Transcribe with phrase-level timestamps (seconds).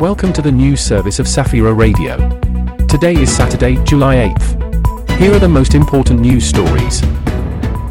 [0.00, 2.18] Welcome to the news service of Safira Radio.
[2.86, 5.18] Today is Saturday, July 8th.
[5.18, 7.02] Here are the most important news stories.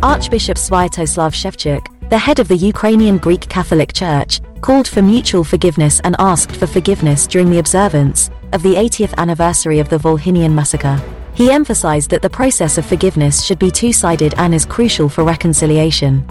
[0.03, 5.99] Archbishop Sviatoslav Shevchuk, the head of the Ukrainian Greek Catholic Church, called for mutual forgiveness
[6.01, 11.01] and asked for forgiveness during the observance of the 80th anniversary of the Volhynian massacre.
[11.33, 16.23] He emphasized that the process of forgiveness should be two-sided and is crucial for reconciliation.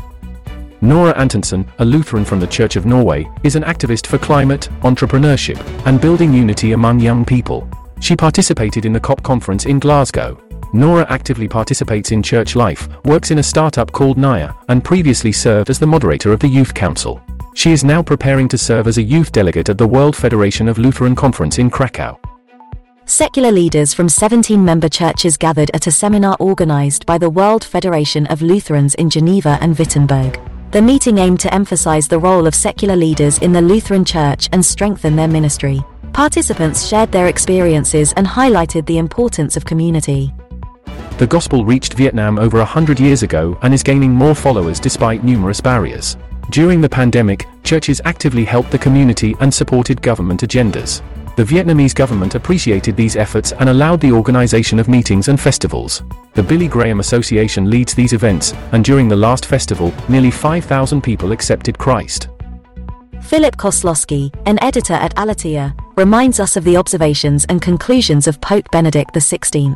[0.84, 5.58] Nora Antonsen, a Lutheran from the Church of Norway, is an activist for climate, entrepreneurship,
[5.86, 7.66] and building unity among young people.
[8.00, 10.38] She participated in the COP conference in Glasgow.
[10.74, 15.70] Nora actively participates in church life, works in a startup called Naya, and previously served
[15.70, 17.18] as the moderator of the Youth Council.
[17.54, 20.76] She is now preparing to serve as a youth delegate at the World Federation of
[20.76, 22.20] Lutheran Conference in Krakow.
[23.06, 28.26] Secular leaders from 17 member churches gathered at a seminar organized by the World Federation
[28.26, 30.38] of Lutherans in Geneva and Wittenberg.
[30.74, 34.66] The meeting aimed to emphasize the role of secular leaders in the Lutheran Church and
[34.66, 35.84] strengthen their ministry.
[36.12, 40.34] Participants shared their experiences and highlighted the importance of community.
[41.18, 45.22] The gospel reached Vietnam over a hundred years ago and is gaining more followers despite
[45.22, 46.16] numerous barriers.
[46.50, 51.02] During the pandemic, churches actively helped the community and supported government agendas.
[51.36, 56.02] The Vietnamese government appreciated these efforts and allowed the organization of meetings and festivals.
[56.34, 61.32] The Billy Graham Association leads these events, and during the last festival, nearly 5,000 people
[61.32, 62.28] accepted Christ.
[63.20, 68.70] Philip Kosloski, an editor at Aleteia, reminds us of the observations and conclusions of Pope
[68.70, 69.74] Benedict XVI.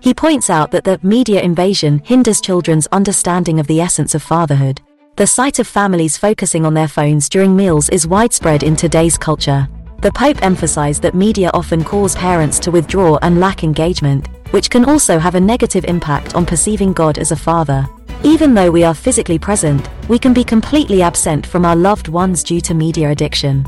[0.00, 4.80] He points out that the media invasion hinders children's understanding of the essence of fatherhood.
[5.16, 9.68] The sight of families focusing on their phones during meals is widespread in today's culture.
[10.00, 14.86] The Pope emphasized that media often cause parents to withdraw and lack engagement, which can
[14.86, 17.86] also have a negative impact on perceiving God as a father.
[18.22, 22.42] Even though we are physically present, we can be completely absent from our loved ones
[22.42, 23.66] due to media addiction.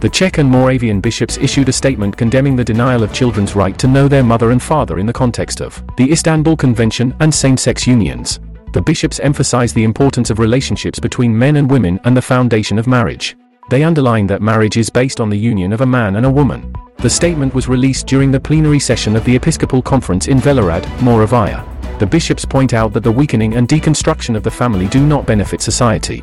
[0.00, 3.86] The Czech and Moravian bishops issued a statement condemning the denial of children's right to
[3.86, 8.40] know their mother and father in the context of the Istanbul Convention and same-sex unions.
[8.72, 12.88] The bishops emphasized the importance of relationships between men and women and the foundation of
[12.88, 13.36] marriage.
[13.68, 16.72] They underline that marriage is based on the union of a man and a woman.
[16.98, 21.64] The statement was released during the plenary session of the Episcopal Conference in Velehrad, Moravia.
[21.98, 25.60] The bishops point out that the weakening and deconstruction of the family do not benefit
[25.62, 26.22] society.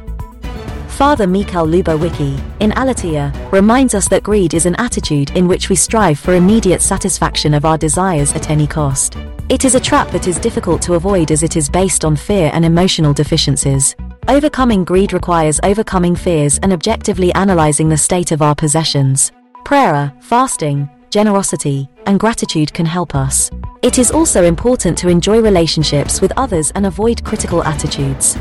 [0.87, 5.75] Father Mikhail Lubowicki, in Aleteia, reminds us that greed is an attitude in which we
[5.75, 9.17] strive for immediate satisfaction of our desires at any cost.
[9.49, 12.51] It is a trap that is difficult to avoid as it is based on fear
[12.53, 13.95] and emotional deficiencies.
[14.29, 19.33] Overcoming greed requires overcoming fears and objectively analyzing the state of our possessions.
[19.65, 23.51] Prayer, fasting, generosity, and gratitude can help us.
[23.81, 28.37] It is also important to enjoy relationships with others and avoid critical attitudes.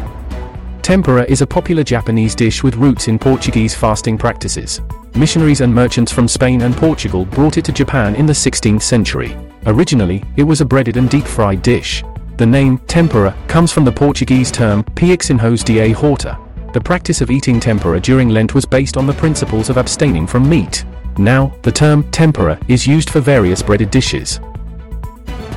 [0.83, 4.81] Tempura is a popular Japanese dish with roots in Portuguese fasting practices.
[5.17, 9.37] Missionaries and merchants from Spain and Portugal brought it to Japan in the 16th century.
[9.67, 12.05] Originally, it was a breaded and deep-fried dish.
[12.37, 16.39] The name, tempura, comes from the Portuguese term, peixinhos de horta.
[16.73, 20.49] The practice of eating tempura during Lent was based on the principles of abstaining from
[20.49, 20.85] meat.
[21.19, 24.41] Now, the term, tempura, is used for various breaded dishes.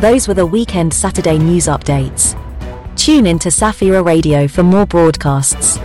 [0.02, 2.36] Those were the weekend Saturday news updates.
[2.98, 5.80] Tune in to Safira Radio for more broadcasts.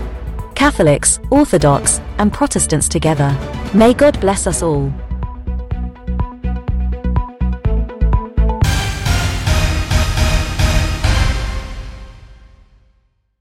[0.57, 3.31] Catholics, Orthodox, and Protestants together.
[3.73, 4.93] May God bless us all.